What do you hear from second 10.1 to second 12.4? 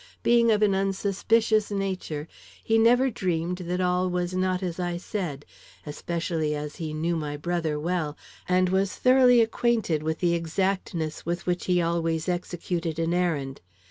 the exactness with which he always